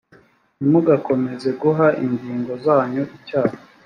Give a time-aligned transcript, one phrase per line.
[0.57, 3.55] ntimugakomeze guha ingingo zanyu icyaha